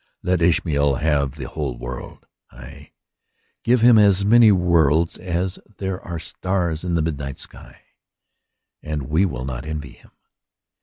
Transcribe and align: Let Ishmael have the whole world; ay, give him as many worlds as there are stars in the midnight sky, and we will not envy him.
Let 0.23 0.41
Ishmael 0.41 0.95
have 0.95 1.35
the 1.35 1.47
whole 1.47 1.77
world; 1.77 2.25
ay, 2.49 2.91
give 3.63 3.81
him 3.81 3.99
as 3.99 4.25
many 4.25 4.51
worlds 4.51 5.19
as 5.19 5.59
there 5.77 6.01
are 6.01 6.17
stars 6.17 6.83
in 6.83 6.95
the 6.95 7.03
midnight 7.03 7.39
sky, 7.39 7.81
and 8.81 9.03
we 9.09 9.25
will 9.27 9.45
not 9.45 9.63
envy 9.63 9.91
him. 9.91 10.09